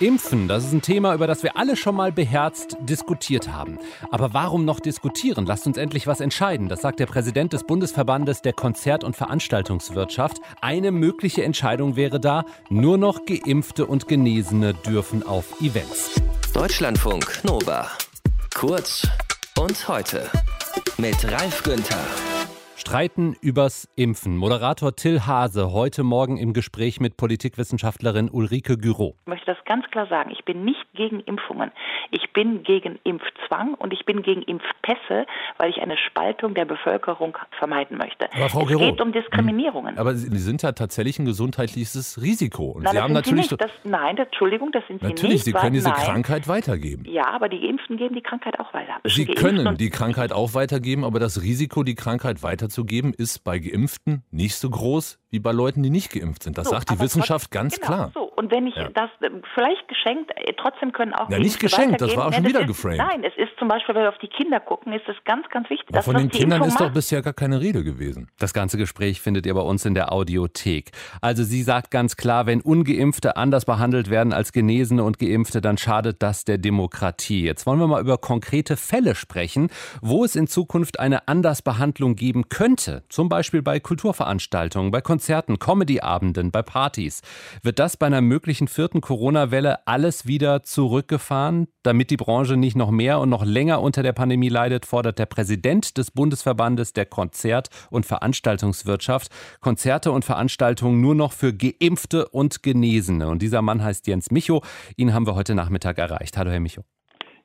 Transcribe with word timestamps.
Impfen, 0.00 0.48
das 0.48 0.64
ist 0.64 0.72
ein 0.72 0.82
Thema, 0.82 1.14
über 1.14 1.26
das 1.26 1.42
wir 1.42 1.56
alle 1.56 1.76
schon 1.76 1.94
mal 1.94 2.12
beherzt 2.12 2.76
diskutiert 2.80 3.52
haben. 3.52 3.78
Aber 4.10 4.32
warum 4.34 4.64
noch 4.64 4.80
diskutieren? 4.80 5.46
Lasst 5.46 5.66
uns 5.66 5.76
endlich 5.76 6.06
was 6.06 6.20
entscheiden. 6.20 6.68
Das 6.68 6.82
sagt 6.82 7.00
der 7.00 7.06
Präsident 7.06 7.52
des 7.52 7.64
Bundesverbandes 7.64 8.42
der 8.42 8.52
Konzert- 8.52 9.04
und 9.04 9.16
Veranstaltungswirtschaft. 9.16 10.40
Eine 10.60 10.92
mögliche 10.92 11.42
Entscheidung 11.42 11.96
wäre 11.96 12.20
da, 12.20 12.44
nur 12.68 12.98
noch 12.98 13.24
Geimpfte 13.26 13.86
und 13.86 14.08
Genesene 14.08 14.74
dürfen 14.74 15.22
auf 15.22 15.60
Events. 15.60 16.20
Deutschlandfunk 16.54 17.44
Nova. 17.44 17.88
Kurz 18.54 19.06
und 19.58 19.88
heute 19.88 20.28
mit 20.96 21.16
Ralf 21.30 21.62
Günther. 21.62 22.04
Streiten 22.88 23.36
übers 23.42 23.86
Impfen. 23.96 24.38
Moderator 24.38 24.96
Till 24.96 25.20
Hase 25.26 25.72
heute 25.72 26.04
Morgen 26.04 26.38
im 26.38 26.54
Gespräch 26.54 27.00
mit 27.00 27.18
Politikwissenschaftlerin 27.18 28.30
Ulrike 28.30 28.78
Gürow. 28.78 29.14
Ich 29.20 29.26
möchte 29.26 29.44
das 29.44 29.58
ganz 29.66 29.84
klar 29.90 30.06
sagen. 30.06 30.30
Ich 30.30 30.42
bin 30.46 30.64
nicht 30.64 30.82
gegen 30.94 31.20
Impfungen. 31.20 31.70
Ich 32.10 32.32
bin 32.32 32.62
gegen 32.62 32.98
Impfzwang 33.04 33.74
und 33.74 33.92
ich 33.92 34.06
bin 34.06 34.22
gegen 34.22 34.40
Impfpässe, 34.40 35.26
weil 35.58 35.68
ich 35.68 35.82
eine 35.82 35.98
Spaltung 35.98 36.54
der 36.54 36.64
Bevölkerung 36.64 37.36
vermeiden 37.58 37.98
möchte. 37.98 38.32
Aber 38.34 38.48
Frau 38.48 38.62
es 38.62 38.78
geht 38.78 39.00
um 39.02 39.12
Diskriminierungen. 39.12 39.98
Aber 39.98 40.14
Sie 40.14 40.38
sind 40.38 40.62
ja 40.62 40.72
tatsächlich 40.72 41.18
ein 41.18 41.26
gesundheitliches 41.26 42.22
Risiko. 42.22 42.70
Und 42.70 42.84
Nein, 42.84 42.92
Sie 42.92 42.96
das 42.96 43.02
haben 43.02 43.14
sind 43.14 43.26
Sie 43.26 43.30
natürlich 43.32 43.50
nicht. 43.50 43.60
Das, 43.60 43.70
nein, 43.84 44.16
das, 44.16 44.26
Entschuldigung, 44.28 44.72
das 44.72 44.86
sind 44.88 45.00
Sie 45.02 45.08
natürlich, 45.08 45.32
nicht. 45.34 45.44
Sie 45.44 45.52
können 45.52 45.74
diese 45.74 45.90
nein. 45.90 45.98
Krankheit 45.98 46.48
weitergeben. 46.48 47.04
Ja, 47.06 47.26
aber 47.26 47.50
die 47.50 47.60
Geimpften 47.60 47.98
geben 47.98 48.14
die 48.14 48.22
Krankheit 48.22 48.58
auch 48.58 48.72
weiter. 48.72 48.94
Sie 49.04 49.26
können 49.26 49.76
die 49.76 49.90
Krankheit 49.90 50.32
auch 50.32 50.54
weitergeben, 50.54 51.04
aber 51.04 51.20
das 51.20 51.42
Risiko, 51.42 51.82
die 51.82 51.94
Krankheit 51.94 52.42
weiterzugeben, 52.78 53.12
ist 53.12 53.44
bei 53.44 53.58
Geimpften 53.58 54.22
nicht 54.30 54.56
so 54.56 54.70
groß 54.70 55.18
wie 55.30 55.40
bei 55.40 55.52
Leuten, 55.52 55.82
die 55.82 55.90
nicht 55.90 56.10
geimpft 56.10 56.44
sind. 56.44 56.58
Das 56.58 56.66
So, 56.66 56.70
sagt 56.70 56.90
die 56.90 56.98
Wissenschaft 57.00 57.50
ganz 57.50 57.74
genau, 57.76 57.86
klar. 57.86 58.10
So. 58.14 58.27
Und 58.38 58.52
wenn 58.52 58.68
ich 58.68 58.76
Ja. 58.76 58.88
das 58.94 59.10
äh, 59.20 59.30
vielleicht 59.54 59.88
geschenkt, 59.88 60.30
äh, 60.36 60.52
trotzdem 60.56 60.92
können 60.92 61.12
auch 61.12 61.28
Ja, 61.28 61.40
nicht 61.40 61.58
geschenkt, 61.58 62.00
das 62.00 62.16
war 62.16 62.28
auch 62.28 62.32
schon 62.32 62.44
Nein, 62.44 62.50
wieder 62.50 62.60
ist, 62.60 62.68
geframed. 62.68 62.98
Nein, 62.98 63.24
es 63.24 63.32
ist 63.36 63.50
zum 63.58 63.66
Beispiel, 63.66 63.96
wenn 63.96 64.02
wir 64.02 64.10
auf 64.10 64.18
die 64.18 64.28
Kinder 64.28 64.60
gucken, 64.60 64.92
ist 64.92 65.08
es 65.08 65.16
ganz, 65.24 65.48
ganz 65.48 65.68
wichtig. 65.68 65.88
Aber 65.88 65.96
dass 65.98 66.04
von 66.04 66.16
den 66.16 66.30
Kindern 66.30 66.62
Impfung 66.62 66.68
ist 66.68 66.80
doch 66.80 66.92
bisher 66.92 67.20
gar 67.20 67.32
keine 67.32 67.60
Rede 67.60 67.82
gewesen. 67.82 68.28
Das 68.38 68.54
ganze 68.54 68.78
Gespräch 68.78 69.20
findet 69.20 69.44
ihr 69.44 69.54
bei 69.54 69.60
uns 69.60 69.84
in 69.84 69.94
der 69.94 70.12
Audiothek. 70.12 70.92
Also 71.20 71.42
sie 71.42 71.62
sagt 71.64 71.90
ganz 71.90 72.16
klar, 72.16 72.46
wenn 72.46 72.60
ungeimpfte 72.60 73.36
anders 73.36 73.64
behandelt 73.64 74.08
werden 74.08 74.32
als 74.32 74.52
Genesene 74.52 75.02
und 75.02 75.18
Geimpfte, 75.18 75.60
dann 75.60 75.76
schadet 75.76 76.22
das 76.22 76.44
der 76.44 76.58
Demokratie. 76.58 77.44
Jetzt 77.44 77.66
wollen 77.66 77.80
wir 77.80 77.88
mal 77.88 78.00
über 78.00 78.18
konkrete 78.18 78.76
Fälle 78.76 79.16
sprechen, 79.16 79.68
wo 80.00 80.24
es 80.24 80.36
in 80.36 80.46
Zukunft 80.46 81.00
eine 81.00 81.26
Andersbehandlung 81.26 82.14
geben 82.14 82.48
könnte. 82.50 83.02
Zum 83.08 83.28
Beispiel 83.28 83.62
bei 83.62 83.80
Kulturveranstaltungen, 83.80 84.92
bei 84.92 85.00
Konzerten, 85.00 85.58
Comedyabenden, 85.58 86.52
bei 86.52 86.62
Partys. 86.62 87.22
Wird 87.64 87.80
das 87.80 87.96
bei 87.96 88.06
einer 88.06 88.27
möglichen 88.28 88.68
vierten 88.68 89.00
Corona-Welle 89.00 89.86
alles 89.86 90.26
wieder 90.26 90.62
zurückgefahren, 90.62 91.66
damit 91.82 92.10
die 92.10 92.16
Branche 92.16 92.56
nicht 92.56 92.76
noch 92.76 92.90
mehr 92.90 93.18
und 93.18 93.30
noch 93.30 93.44
länger 93.44 93.82
unter 93.82 94.02
der 94.02 94.12
Pandemie 94.12 94.48
leidet, 94.48 94.86
fordert 94.86 95.18
der 95.18 95.26
Präsident 95.26 95.98
des 95.98 96.10
Bundesverbandes 96.10 96.92
der 96.92 97.06
Konzert- 97.06 97.70
und 97.90 98.06
Veranstaltungswirtschaft 98.06 99.32
Konzerte 99.60 100.12
und 100.12 100.24
Veranstaltungen 100.24 101.00
nur 101.00 101.14
noch 101.14 101.32
für 101.32 101.52
Geimpfte 101.52 102.28
und 102.28 102.62
Genesene. 102.62 103.28
Und 103.28 103.42
dieser 103.42 103.62
Mann 103.62 103.82
heißt 103.82 104.06
Jens 104.06 104.30
Micho. 104.30 104.62
Ihn 104.96 105.14
haben 105.14 105.26
wir 105.26 105.34
heute 105.34 105.54
Nachmittag 105.54 105.98
erreicht. 105.98 106.36
Hallo, 106.36 106.50
Herr 106.50 106.60
Micho. 106.60 106.82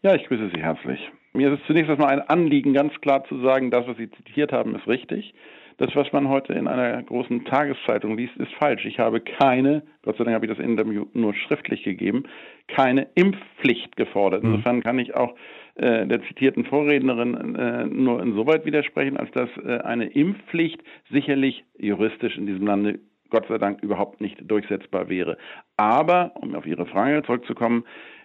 Ja, 0.02 0.14
ich 0.16 0.26
grüße 0.26 0.52
Sie 0.54 0.61
herzlich. 0.61 1.00
Mir 1.34 1.52
ist 1.52 1.61
es 1.61 1.67
zunächst 1.67 1.89
erstmal 1.89 2.09
ein 2.09 2.22
Anliegen, 2.22 2.73
ganz 2.73 2.94
klar 3.02 3.23
zu 3.26 3.42
sagen, 3.42 3.72
das, 3.72 3.88
was 3.88 3.98
Sie 3.98 4.11
zitiert 4.11 4.52
haben, 4.52 4.76
ist 4.76 4.88
richtig. 4.88 5.34
Das, 5.78 5.96
was 5.96 6.12
man 6.12 6.30
heute 6.30 6.54
in 6.54 6.68
einer 6.68 7.02
großen 7.04 7.46
Tageszeitung 7.46 8.18
liest, 8.18 8.36
ist 8.38 8.54
falsch. 8.54 8.86
Ich 8.86 9.00
habe 9.00 9.22
keine, 9.22 9.84
Gott 10.04 10.18
sei 10.18 10.24
Dank 10.24 10.36
habe 10.36 10.46
ich 10.46 10.52
das 10.52 10.64
Interview 10.64 11.06
nur 11.14 11.34
schriftlich 11.34 11.84
gegeben, 11.84 12.24
keine 12.68 13.08
Impfpflicht 13.16 13.96
gefordert. 13.96 14.44
Insofern 14.44 14.82
kann 14.84 15.00
ich 15.00 15.16
auch 15.16 15.36
äh, 15.76 16.06
der 16.06 16.22
zitierten 16.24 16.66
Vorrednerin 16.66 17.56
äh, 17.56 17.86
nur 17.86 18.22
insoweit 18.22 18.66
widersprechen, 18.66 19.18
als 19.18 19.32
dass 19.32 19.50
äh, 19.66 19.80
eine 19.80 20.06
Impfpflicht 20.06 20.83
sicherlich 21.10 21.64
juristisch 21.78 22.38
in 22.38 22.45
diesem 22.45 22.67
Lande 22.67 23.00
Gott 23.30 23.48
sei 23.48 23.58
Dank 23.58 23.82
überhaupt 23.82 24.22
nicht 24.22 24.38
durchsetzbar 24.50 25.10
wäre. 25.10 25.38
Aber, 25.76 26.33
um 26.36 26.54
auf 26.54 26.67
Ihre 26.67 26.86
Frage 26.86 27.23
zurückzukommen, 27.23 27.83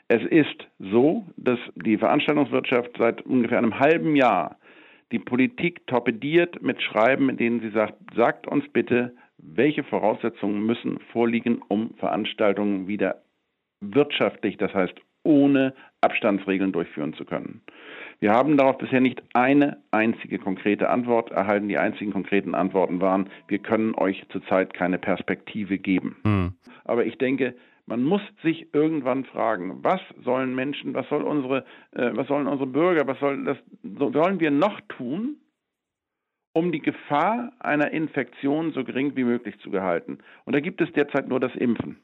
es 0.08 0.22
ist 0.24 0.68
so, 0.78 1.24
dass 1.36 1.58
die 1.76 1.96
Veranstaltungswirtschaft 1.96 2.90
seit 2.98 3.22
ungefähr 3.22 3.58
einem 3.58 3.78
halben 3.78 4.16
Jahr 4.16 4.58
die 5.12 5.18
Politik 5.18 5.86
torpediert 5.86 6.62
mit 6.62 6.82
Schreiben, 6.82 7.28
in 7.28 7.36
denen 7.36 7.60
sie 7.60 7.70
sagt, 7.70 7.94
sagt 8.14 8.46
uns 8.46 8.68
bitte, 8.68 9.14
welche 9.38 9.84
Voraussetzungen 9.84 10.66
müssen 10.66 10.98
vorliegen, 11.12 11.62
um 11.68 11.94
Veranstaltungen 11.94 12.88
wieder 12.88 13.22
wirtschaftlich, 13.80 14.56
das 14.56 14.74
heißt 14.74 14.94
ohne 15.22 15.74
Abstandsregeln 16.00 16.72
durchführen 16.72 17.14
zu 17.14 17.24
können. 17.24 17.62
Wir 18.20 18.32
haben 18.32 18.56
darauf 18.56 18.78
bisher 18.78 19.00
nicht 19.00 19.22
eine 19.34 19.78
einzige 19.90 20.38
konkrete 20.38 20.88
Antwort 20.88 21.30
erhalten. 21.30 21.68
Die 21.68 21.78
einzigen 21.78 22.12
konkreten 22.12 22.54
Antworten 22.54 23.00
waren, 23.00 23.30
wir 23.46 23.58
können 23.58 23.94
euch 23.94 24.24
zurzeit 24.30 24.74
keine 24.74 24.98
Perspektive 24.98 25.78
geben. 25.78 26.16
Hm. 26.24 26.54
Aber 26.84 27.04
ich 27.06 27.18
denke, 27.18 27.54
man 27.88 28.04
muss 28.04 28.20
sich 28.42 28.72
irgendwann 28.74 29.24
fragen, 29.24 29.82
was 29.82 30.00
sollen 30.22 30.54
Menschen, 30.54 30.92
was 30.94 31.08
soll 31.08 31.22
unsere, 31.22 31.64
äh, 31.92 32.10
was 32.12 32.28
sollen 32.28 32.46
unsere 32.46 32.68
Bürger, 32.68 33.06
was 33.06 33.18
soll 33.18 33.44
das, 33.44 33.56
so, 33.82 34.12
sollen 34.12 34.40
wir 34.40 34.50
noch 34.50 34.78
tun, 34.88 35.38
um 36.52 36.70
die 36.70 36.80
Gefahr 36.80 37.52
einer 37.58 37.90
Infektion 37.90 38.72
so 38.72 38.84
gering 38.84 39.16
wie 39.16 39.24
möglich 39.24 39.58
zu 39.60 39.70
gehalten? 39.70 40.18
Und 40.44 40.54
da 40.54 40.60
gibt 40.60 40.82
es 40.82 40.92
derzeit 40.92 41.28
nur 41.28 41.40
das 41.40 41.54
Impfen. 41.54 41.98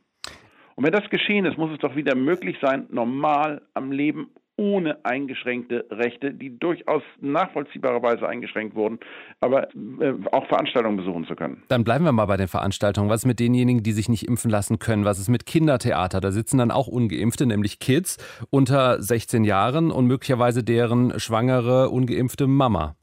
Und 0.74 0.84
wenn 0.84 0.92
das 0.92 1.08
geschehen 1.10 1.44
ist, 1.44 1.58
muss 1.58 1.70
es 1.70 1.78
doch 1.78 1.94
wieder 1.96 2.14
möglich 2.14 2.56
sein, 2.62 2.86
normal 2.90 3.60
am 3.74 3.92
Leben 3.92 4.30
ohne 4.56 5.04
eingeschränkte 5.04 5.86
Rechte, 5.90 6.32
die 6.32 6.58
durchaus 6.58 7.02
nachvollziehbarerweise 7.20 8.28
eingeschränkt 8.28 8.74
wurden, 8.76 9.00
aber 9.40 9.68
äh, 9.74 10.14
auch 10.32 10.46
Veranstaltungen 10.46 10.96
besuchen 10.96 11.24
zu 11.24 11.34
können. 11.34 11.62
Dann 11.68 11.84
bleiben 11.84 12.04
wir 12.04 12.12
mal 12.12 12.26
bei 12.26 12.36
den 12.36 12.48
Veranstaltungen. 12.48 13.08
Was 13.08 13.22
ist 13.22 13.26
mit 13.26 13.40
denjenigen, 13.40 13.82
die 13.82 13.92
sich 13.92 14.08
nicht 14.08 14.28
impfen 14.28 14.50
lassen 14.50 14.78
können? 14.78 15.04
Was 15.04 15.18
ist 15.18 15.28
mit 15.28 15.46
Kindertheater? 15.46 16.20
Da 16.20 16.30
sitzen 16.30 16.58
dann 16.58 16.70
auch 16.70 16.86
Ungeimpfte, 16.86 17.46
nämlich 17.46 17.80
Kids 17.80 18.18
unter 18.50 19.02
16 19.02 19.44
Jahren 19.44 19.90
und 19.90 20.06
möglicherweise 20.06 20.62
deren 20.62 21.18
schwangere, 21.18 21.90
ungeimpfte 21.90 22.46
Mama. 22.46 22.96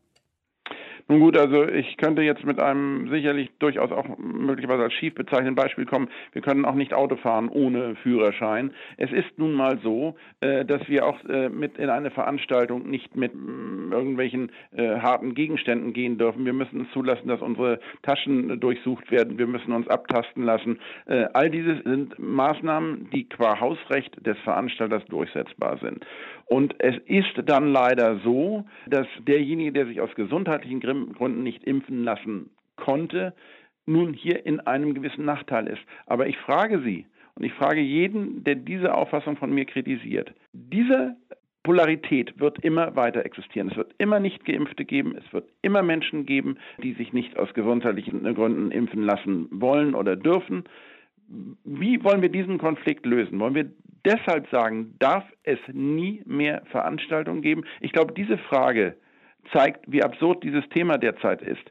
Nun 1.11 1.19
gut, 1.19 1.38
also 1.38 1.67
ich 1.67 1.97
könnte 1.97 2.22
jetzt 2.22 2.45
mit 2.45 2.61
einem 2.61 3.09
sicherlich 3.09 3.49
durchaus 3.59 3.91
auch 3.91 4.05
möglicherweise 4.17 4.83
als 4.83 4.94
schief 4.94 5.13
bezeichneten 5.13 5.55
Beispiel 5.55 5.85
kommen. 5.85 6.07
Wir 6.31 6.41
können 6.41 6.63
auch 6.63 6.73
nicht 6.73 6.94
Auto 6.94 7.17
fahren 7.17 7.49
ohne 7.49 7.97
Führerschein. 7.97 8.72
Es 8.95 9.11
ist 9.11 9.38
nun 9.38 9.51
mal 9.51 9.77
so, 9.83 10.16
äh, 10.39 10.63
dass 10.63 10.88
wir 10.88 11.05
auch 11.05 11.21
äh, 11.25 11.50
mit 11.50 11.77
in 11.77 11.89
eine 11.89 12.11
Veranstaltung 12.11 12.89
nicht 12.89 13.13
mit 13.17 13.35
mm, 13.35 13.91
irgendwelchen 13.91 14.53
äh, 14.73 15.00
harten 15.00 15.35
Gegenständen 15.35 15.91
gehen 15.91 16.17
dürfen. 16.17 16.45
Wir 16.45 16.53
müssen 16.53 16.88
zulassen, 16.94 17.27
dass 17.27 17.41
unsere 17.41 17.81
Taschen 18.03 18.61
durchsucht 18.61 19.11
werden. 19.11 19.38
Wir 19.38 19.47
müssen 19.47 19.73
uns 19.73 19.89
abtasten 19.89 20.45
lassen. 20.45 20.79
All 21.33 21.50
diese 21.50 21.81
sind 21.83 22.17
Maßnahmen, 22.19 23.09
die 23.11 23.27
qua 23.27 23.59
Hausrecht 23.59 24.25
des 24.25 24.38
Veranstalters 24.45 25.03
durchsetzbar 25.07 25.77
sind. 25.79 26.05
Und 26.51 26.75
es 26.79 26.95
ist 27.05 27.31
dann 27.45 27.71
leider 27.71 28.19
so, 28.25 28.66
dass 28.85 29.07
derjenige, 29.25 29.71
der 29.71 29.85
sich 29.85 30.01
aus 30.01 30.13
gesundheitlichen 30.16 30.81
Gründen 31.13 31.44
nicht 31.44 31.63
impfen 31.63 32.03
lassen 32.03 32.50
konnte, 32.75 33.34
nun 33.85 34.13
hier 34.13 34.45
in 34.45 34.59
einem 34.62 34.94
gewissen 34.94 35.25
Nachteil 35.25 35.67
ist. 35.67 35.81
Aber 36.06 36.28
ich 36.28 36.38
frage 36.38 36.81
Sie 36.81 37.06
und 37.35 37.44
ich 37.44 37.53
frage 37.53 37.81
jeden, 37.81 38.44
der 38.44 38.56
diese 38.56 38.94
Auffassung 38.94 39.38
von 39.38 39.53
mir 39.53 39.66
kritisiert, 39.66 40.34
diese 40.53 41.16
Polarität 41.63 42.39
wird 42.39 42.63
immer 42.63 42.95
weiter 42.95 43.23
existieren. 43.23 43.69
Es 43.69 43.78
wird 43.78 43.94
immer 44.00 44.19
nicht 44.19 44.45
Geimpfte 44.45 44.84
geben. 44.84 45.16
Es 45.16 45.31
wird 45.31 45.47
immer 45.62 45.84
Menschen 45.84 46.25
geben, 46.25 46.57
die 46.81 46.94
sich 46.94 47.13
nicht 47.13 47.38
aus 47.38 47.53
gesundheitlichen 47.53 48.23
Gründen 48.33 48.72
impfen 48.72 49.03
lassen 49.03 49.47
wollen 49.51 49.94
oder 49.94 50.16
dürfen. 50.16 50.63
Wie 51.63 52.03
wollen 52.03 52.22
wir 52.22 52.29
diesen 52.29 52.57
Konflikt 52.57 53.06
lösen? 53.06 53.39
Wollen 53.39 53.56
wir 53.56 53.72
deshalb 54.06 54.50
sagen, 54.50 54.95
darf 55.00 55.24
es 55.44 55.59
nie 55.71 56.24
mehr 56.25 56.63
Veranstaltungen 56.71 57.42
geben? 57.42 57.63
Ich 57.80 57.92
glaube, 57.92 58.13
diese 58.13 58.38
Frage 58.38 58.98
zeigt, 59.51 59.91
wie 59.91 60.03
absurd 60.03 60.43
dieses 60.43 60.67
Thema 60.69 60.97
derzeit 60.97 61.41
ist. 61.41 61.63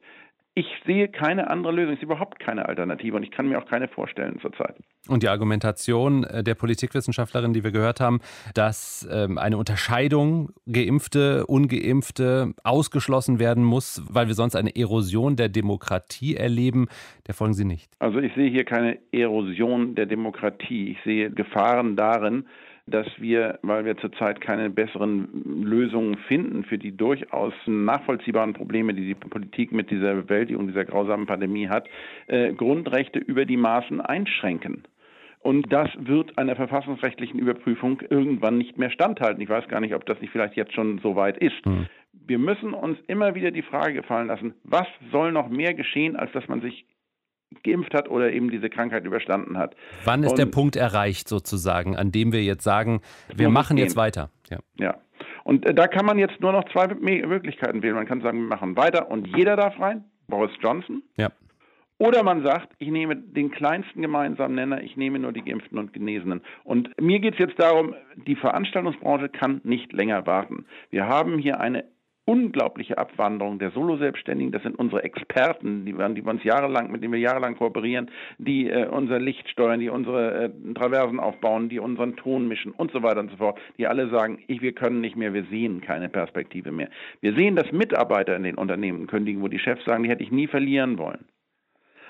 Ich 0.55 0.67
sehe 0.85 1.09
keine 1.09 1.49
andere 1.49 1.73
Lösung, 1.73 1.95
ich 1.95 2.01
sehe 2.01 2.07
überhaupt 2.07 2.41
keine 2.41 2.69
Alternative 2.69 3.17
und 3.17 3.23
ich 3.23 3.31
kann 3.31 3.49
mir 3.49 3.59
auch 3.59 3.67
keine 3.67 3.87
vorstellen 3.87 4.39
zurzeit. 4.41 4.75
Und 5.09 5.23
die 5.23 5.29
Argumentation 5.29 6.25
äh, 6.25 6.43
der 6.43 6.57
Politikwissenschaftlerin, 6.57 7.53
die 7.53 7.63
wir 7.63 7.71
gehört 7.71 8.01
haben, 8.01 8.21
dass 8.55 9.09
ähm, 9.11 9.39
eine 9.39 9.57
Unterscheidung 9.57 10.51
geimpfte, 10.67 11.47
ungeimpfte 11.47 12.53
ausgeschlossen 12.65 13.39
werden 13.39 13.65
muss, 13.65 14.03
weil 14.11 14.27
wir 14.27 14.35
sonst 14.35 14.57
eine 14.57 14.75
Erosion 14.75 15.37
der 15.37 15.49
Demokratie 15.49 16.37
erleben, 16.37 16.89
der 17.29 17.35
folgen 17.35 17.55
Sie 17.55 17.65
nicht. 17.65 17.91
Also 18.01 18.19
ich 18.19 18.35
sehe 18.35 18.51
hier 18.51 18.65
keine 18.65 18.99
Erosion 19.13 19.95
der 19.95 20.07
Demokratie. 20.07 20.91
Ich 20.91 20.99
sehe 21.05 21.31
Gefahren 21.31 21.95
darin, 21.95 22.45
dass 22.91 23.07
wir, 23.19 23.59
weil 23.63 23.85
wir 23.85 23.97
zurzeit 23.97 24.41
keine 24.41 24.71
besseren 24.71 25.63
Lösungen 25.65 26.17
finden 26.29 26.65
für 26.65 26.79
die 26.79 26.97
durchaus 26.97 27.55
nachvollziehbaren 27.67 28.53
Probleme, 28.53 28.95
die 28.95 29.07
die 29.07 29.15
Politik 29.15 29.73
mit 29.73 29.91
dieser 29.91 30.15
Bewältigung 30.15 30.67
dieser 30.67 30.85
grausamen 30.85 31.27
Pandemie 31.27 31.69
hat, 31.69 31.89
äh, 32.27 32.53
Grundrechte 32.53 33.19
über 33.19 33.45
die 33.45 33.57
Maßen 33.57 34.01
einschränken. 34.01 34.85
Und 35.43 35.73
das 35.73 35.89
wird 35.99 36.37
einer 36.37 36.55
verfassungsrechtlichen 36.55 37.41
Überprüfung 37.41 38.03
irgendwann 38.11 38.59
nicht 38.59 38.77
mehr 38.77 38.91
standhalten. 38.91 39.43
Ich 39.43 39.49
weiß 39.49 39.69
gar 39.69 39.81
nicht, 39.81 39.95
ob 39.95 40.05
das 40.05 40.21
nicht 40.21 40.31
vielleicht 40.31 40.55
jetzt 40.55 40.75
schon 40.75 40.99
so 40.99 41.17
weit 41.17 41.39
ist. 41.39 41.65
Hm. 41.65 41.87
Wir 42.13 42.39
müssen 42.39 42.75
uns 42.75 42.99
immer 43.07 43.35
wieder 43.35 43.51
die 43.51 43.63
Frage 43.63 43.95
gefallen 43.95 44.27
lassen, 44.27 44.55
was 44.65 44.87
soll 45.11 45.33
noch 45.33 45.49
mehr 45.49 45.73
geschehen, 45.73 46.17
als 46.17 46.31
dass 46.33 46.47
man 46.49 46.61
sich 46.61 46.85
geimpft 47.63 47.95
hat 47.95 48.09
oder 48.09 48.33
eben 48.33 48.51
diese 48.51 48.71
Krankheit 48.71 49.05
überstanden 49.05 49.59
hat. 49.59 49.75
Wann 50.05 50.23
ist 50.23 50.31
Und 50.31 50.39
der 50.39 50.47
Punkt 50.47 50.77
erreicht 50.77 51.29
sozusagen, 51.29 51.97
an 51.97 52.13
dem 52.13 52.33
wir 52.33 52.43
jetzt 52.43 52.65
sagen, 52.65 53.01
wir 53.35 53.49
machen 53.51 53.77
jetzt 53.77 53.97
weiter? 53.97 54.31
Ja. 54.51 54.59
ja. 54.79 54.97
Und 55.45 55.67
äh, 55.67 55.75
da 55.75 55.89
kann 55.89 56.07
man 56.07 56.19
jetzt 56.19 56.41
nur 56.41 56.53
noch 56.53 56.65
zwei 56.73 56.87
Möglichkeiten 56.95 57.83
wählen. 57.83 57.95
Man 57.95 58.07
kann 58.07 58.21
sagen, 58.21 58.39
wir 58.39 58.49
machen 58.49 58.77
weiter 58.77 59.11
und 59.11 59.27
jeder 59.37 59.57
darf 59.57 59.79
rein, 59.81 60.05
Boris 60.29 60.53
Johnson. 60.61 61.03
Ja. 61.17 61.31
Oder 61.99 62.23
man 62.23 62.43
sagt, 62.43 62.73
ich 62.79 62.89
nehme 62.89 63.15
den 63.15 63.51
kleinsten 63.51 64.01
gemeinsamen 64.01 64.55
Nenner, 64.55 64.83
ich 64.83 64.97
nehme 64.97 65.19
nur 65.19 65.33
die 65.33 65.43
Geimpften 65.43 65.79
und 65.79 65.93
Genesenen. 65.93 66.41
Und 66.65 66.99
mir 66.99 67.21
geht 67.21 67.35
es 67.35 67.41
jetzt 67.41 67.61
darum, 67.61 67.95
die 68.27 68.37
Veranstaltungsbranche 68.37 69.29
kann 69.29 69.61
nicht 69.65 69.93
länger 69.93 70.27
warten. 70.27 70.65
Wir 70.89 71.07
haben 71.09 71.37
hier 71.37 71.61
eine 71.61 71.85
unglaubliche 72.31 72.97
Abwanderung 72.97 73.59
der 73.59 73.73
Solo-Selbstständigen. 73.73 74.53
Das 74.53 74.63
sind 74.63 74.79
unsere 74.79 75.03
Experten, 75.03 75.85
die, 75.85 75.93
die 75.93 76.23
uns 76.23 76.45
jahrelang, 76.45 76.93
mit 76.93 77.03
denen 77.03 77.13
wir 77.13 77.19
jahrelang 77.19 77.57
kooperieren, 77.57 78.09
die 78.39 78.71
äh, 78.71 78.87
unser 78.87 79.19
Licht 79.19 79.49
steuern, 79.49 79.81
die 79.81 79.89
unsere 79.89 80.45
äh, 80.45 80.75
Traversen 80.75 81.19
aufbauen, 81.19 81.69
die 81.69 81.81
unseren 81.81 82.15
Ton 82.15 82.47
mischen 82.47 82.71
und 82.71 82.93
so 82.93 83.03
weiter 83.03 83.19
und 83.19 83.33
so 83.33 83.37
fort. 83.39 83.59
Die 83.79 83.89
alle 83.89 84.09
sagen, 84.11 84.39
ich, 84.47 84.63
wir 84.63 84.73
können 84.73 85.01
nicht 85.01 85.17
mehr, 85.17 85.35
wir 85.35 85.45
sehen 85.51 85.81
keine 85.81 86.09
Perspektive 86.09 86.71
mehr. 86.71 86.89
Wir 87.21 87.35
sehen, 87.35 87.57
dass 87.57 87.73
Mitarbeiter 87.73 88.37
in 88.37 88.45
den 88.45 88.55
Unternehmen 88.55 89.09
kündigen, 89.09 89.43
wo 89.43 89.49
die 89.49 89.59
Chefs 89.59 89.85
sagen, 89.85 90.05
die 90.05 90.11
hätte 90.11 90.23
ich 90.23 90.31
nie 90.31 90.47
verlieren 90.47 90.99
wollen. 90.99 91.25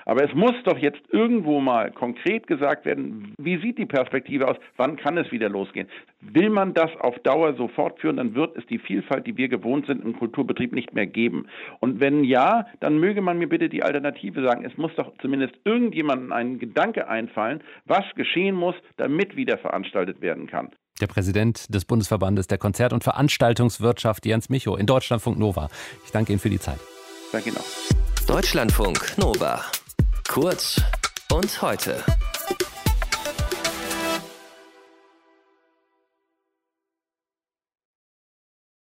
Aber 0.05 0.23
es 0.23 0.33
muss 0.33 0.55
doch 0.63 0.77
jetzt 0.77 1.01
irgendwo 1.09 1.59
mal 1.59 1.91
konkret 1.91 2.47
gesagt 2.47 2.85
werden, 2.85 3.33
wie 3.37 3.57
sieht 3.57 3.77
die 3.77 3.85
Perspektive 3.85 4.47
aus, 4.47 4.57
wann 4.77 4.97
kann 4.97 5.17
es 5.17 5.31
wieder 5.31 5.49
losgehen. 5.49 5.87
Will 6.21 6.49
man 6.49 6.73
das 6.73 6.89
auf 6.99 7.17
Dauer 7.19 7.55
so 7.55 7.67
fortführen, 7.67 8.17
dann 8.17 8.35
wird 8.35 8.57
es 8.57 8.65
die 8.67 8.79
Vielfalt, 8.79 9.27
die 9.27 9.37
wir 9.37 9.47
gewohnt 9.47 9.87
sind 9.87 10.03
im 10.03 10.17
Kulturbetrieb, 10.17 10.73
nicht 10.73 10.93
mehr 10.93 11.07
geben. 11.07 11.47
Und 11.79 11.99
wenn 11.99 12.23
ja, 12.23 12.67
dann 12.79 12.99
möge 12.99 13.21
man 13.21 13.37
mir 13.37 13.47
bitte 13.47 13.69
die 13.69 13.83
Alternative 13.83 14.43
sagen. 14.43 14.65
Es 14.65 14.77
muss 14.77 14.91
doch 14.95 15.11
zumindest 15.21 15.53
irgendjemandem 15.65 16.31
einen 16.31 16.59
Gedanke 16.59 17.07
einfallen, 17.07 17.61
was 17.85 18.03
geschehen 18.15 18.55
muss, 18.55 18.75
damit 18.97 19.35
wieder 19.35 19.57
veranstaltet 19.57 20.21
werden 20.21 20.47
kann. 20.47 20.69
Der 20.99 21.07
Präsident 21.07 21.73
des 21.73 21.85
Bundesverbandes 21.85 22.47
der 22.47 22.59
Konzert- 22.59 22.93
und 22.93 23.03
Veranstaltungswirtschaft, 23.03 24.25
Jens 24.25 24.49
Micho, 24.49 24.75
in 24.75 24.85
Deutschlandfunk 24.85 25.39
Nova. 25.39 25.69
Ich 26.05 26.11
danke 26.11 26.31
Ihnen 26.31 26.39
für 26.39 26.49
die 26.49 26.59
Zeit. 26.59 26.79
Danke 27.31 27.49
Ihnen 27.49 27.57
auch. 27.57 28.27
Deutschlandfunk 28.27 29.17
Nova. 29.17 29.61
Kurz 30.31 30.81
und 31.29 31.61
heute. 31.61 32.01